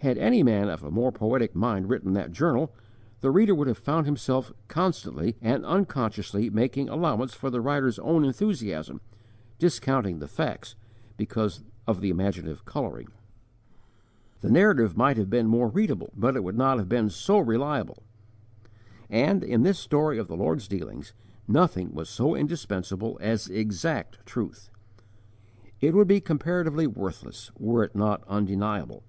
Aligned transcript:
Had 0.00 0.18
any 0.18 0.42
man 0.42 0.68
of 0.68 0.82
a 0.82 0.90
more 0.90 1.12
poetic 1.12 1.54
mind 1.54 1.88
written 1.88 2.12
that 2.14 2.32
journal, 2.32 2.72
the 3.20 3.30
reader 3.30 3.54
would 3.54 3.68
have 3.68 3.78
found 3.78 4.04
himself 4.04 4.52
constantly 4.66 5.36
and 5.40 5.64
unconsciously 5.64 6.50
making 6.50 6.88
allowance 6.88 7.34
for 7.34 7.50
the 7.50 7.60
writer's 7.60 8.00
own 8.00 8.24
enthusiasm, 8.24 9.00
discounting 9.60 10.18
the 10.18 10.26
facts, 10.26 10.74
because 11.16 11.62
of 11.86 12.00
the 12.00 12.10
imaginative 12.10 12.64
colouring. 12.64 13.06
The 14.40 14.50
narrative 14.50 14.96
might 14.96 15.16
have 15.18 15.30
been 15.30 15.46
more 15.46 15.68
readable, 15.68 16.12
but 16.16 16.34
it 16.34 16.42
would 16.42 16.58
not 16.58 16.78
have 16.78 16.88
been 16.88 17.08
so 17.08 17.38
reliable; 17.38 18.02
and, 19.08 19.44
in 19.44 19.62
this 19.62 19.78
story 19.78 20.18
of 20.18 20.26
the 20.26 20.36
Lord's 20.36 20.66
dealings, 20.66 21.12
nothing 21.46 21.94
was 21.94 22.08
so 22.08 22.34
indispensable 22.34 23.18
as 23.20 23.46
exact 23.48 24.26
truth. 24.26 24.68
It 25.80 25.94
would 25.94 26.08
be 26.08 26.20
comparatively 26.20 26.88
worthless, 26.88 27.52
were 27.56 27.84
it 27.84 27.94
not 27.94 28.24
undeniable. 28.26 29.04